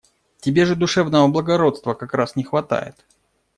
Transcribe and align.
Тебе 0.39 0.65
же 0.65 0.75
душевного 0.75 1.27
благородства 1.27 1.93
как 1.93 2.15
раз 2.15 2.35
не 2.35 2.43
хватает. 2.43 3.05